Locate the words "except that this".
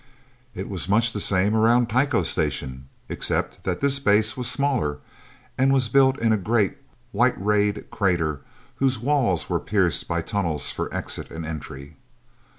3.07-3.99